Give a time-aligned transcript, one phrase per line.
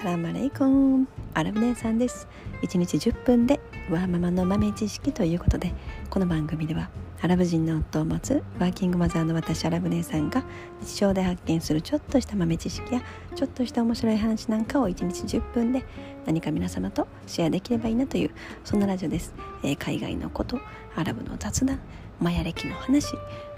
[0.00, 2.26] サラムアレイコンアラブ姉さんです。
[2.62, 3.60] 1日10分で
[3.90, 5.74] ワーママの豆知識ということで
[6.08, 6.88] この番組では
[7.20, 10.42] アラブ人の夫を持つワーキングマザーの私アラブ姉さんが
[10.80, 13.02] 日常で発見するちょっとした豆知識や
[13.34, 15.84] ちょっとした面白い話なんかを1日10分で
[16.24, 18.30] 何か皆様とシェアできればいいなという
[18.64, 20.58] そんなラジオです、えー、海外のこと
[20.96, 21.78] アラブの雑談
[22.20, 23.12] マヤ歴の話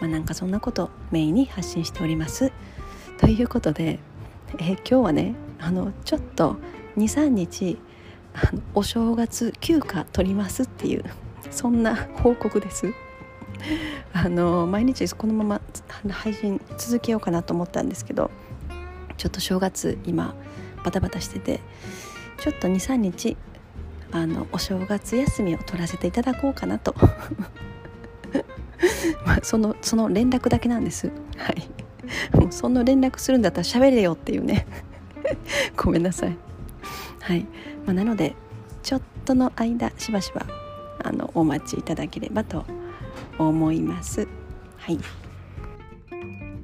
[0.00, 2.52] まあなんかそんなことをメインに発信しております。
[3.16, 3.98] ということで、
[4.60, 6.56] えー、今日はねあのちょっと
[6.96, 7.78] 23日
[8.34, 11.04] あのお正月休暇取りますっていう
[11.50, 12.92] そんな報告です。
[14.12, 15.60] あの毎日このまま
[16.10, 18.30] 配信続けようかなと思ったんですけど
[19.16, 20.34] ちょっと正月今
[20.84, 21.60] バタバタしてて
[22.38, 23.36] ちょっと23日
[24.12, 26.94] あのお正月休みを取らせていただこうかなと。
[29.26, 31.10] まあそのその連絡だけなんです。
[31.36, 31.68] はい。
[32.36, 34.66] もうその連絡するんだったら喋れよっていうね。
[35.78, 36.36] ごめんなさい。
[37.20, 37.46] はい、
[37.86, 38.34] まあ、なので
[38.82, 40.46] ちょっとの間しばしば
[41.04, 42.64] あのお待ちいただければと
[43.38, 44.26] 思います。
[44.76, 44.98] はい、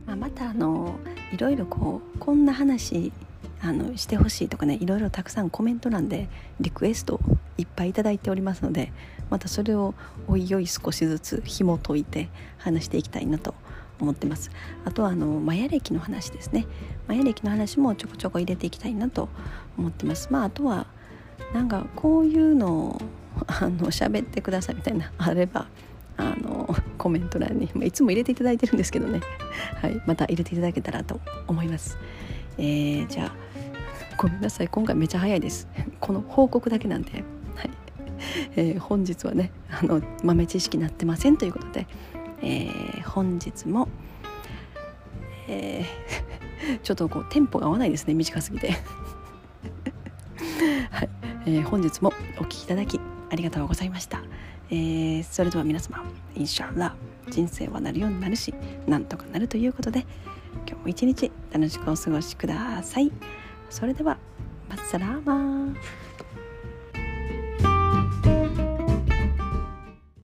[0.07, 0.97] まあ、またあの
[1.33, 3.13] いろいろこうこんな話
[3.61, 6.29] あのしてほしいとかねいろいろたくさんコメント欄で
[6.61, 7.21] リクエスト
[7.57, 8.93] いっぱいいただいておりますので
[9.31, 9.95] またそれを
[10.27, 12.29] おいおい少しずつ紐解いて
[12.59, 13.55] 話していきたいなと
[14.01, 14.51] 思ってます。
[14.85, 16.67] あとはあのマヤ歴の話ですね。
[17.07, 19.29] マヤ歴の話もちょこちょこ入れていきたいなと
[19.79, 20.29] 思ってます。
[20.31, 20.87] まああとは
[21.53, 23.03] なんかこういうのを
[23.47, 25.67] あの喋ってくださいみたいなあれば
[26.17, 29.21] あのコメント欄に、まあ、いつも入れていただいてるんですけどね、
[29.81, 31.99] はい、また入れていただけたらと思います、
[32.57, 33.35] えー、じゃあ
[34.17, 34.69] ごめんなさい。
[34.69, 35.67] 今回めちゃ早いです。
[36.01, 37.25] この報告だけなんで、
[37.57, 37.71] はい。
[38.57, 41.87] えー、本日はねあの豆知識なってませんということで。
[42.45, 43.89] えー、本日も、
[45.49, 48.73] えー、 ちょっとこうテンポが合わないですね短すぎて。
[50.91, 51.09] はい、
[51.47, 53.01] えー、本日もお聴きいただき
[53.31, 54.23] ありがとうございました、
[54.71, 56.95] えー、それでは皆様インシャラ
[57.29, 58.55] 人生はなるようになるし
[58.87, 60.07] なんとかなるということで
[60.67, 63.11] 今日も一日楽しくお過ごしください。
[63.71, 64.19] それでは
[64.69, 66.04] マッサラーマー。